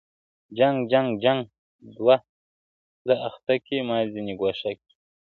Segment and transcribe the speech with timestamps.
[0.03, 0.03] o
[0.57, 1.41] جنگ، جنگ، جنگ،
[1.97, 2.15] دوه
[3.01, 4.91] پله اخته کې، ما ځيني گوښه کې!